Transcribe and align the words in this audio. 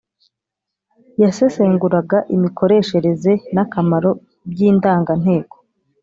yasesenguraga 1.23 2.17
imikoreshereze 2.35 3.31
n’akamaro 3.55 4.11
by’indanganteko 4.51 5.55